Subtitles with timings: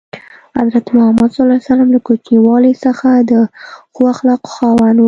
[0.59, 3.33] حضرت محمد ﷺ له کوچنیوالي څخه د
[3.93, 4.99] ښو اخلاقو خاوند و.